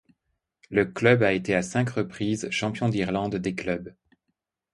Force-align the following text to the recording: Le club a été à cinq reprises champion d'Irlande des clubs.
Le 0.71 0.85
club 0.85 1.21
a 1.21 1.31
été 1.31 1.53
à 1.53 1.61
cinq 1.61 1.91
reprises 1.91 2.49
champion 2.49 2.89
d'Irlande 2.89 3.35
des 3.35 3.53
clubs. 3.53 3.93